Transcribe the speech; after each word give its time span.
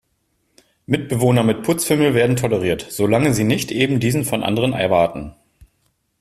Mitbewohner 0.87 1.43
mit 1.43 1.61
Putzfimmel 1.61 2.15
werden 2.15 2.35
toleriert, 2.35 2.87
solange 2.89 3.35
sie 3.35 3.43
nicht 3.43 3.69
eben 3.69 3.99
diesen 3.99 4.25
von 4.25 4.41
anderen 4.41 4.73
erwarten. 4.73 5.35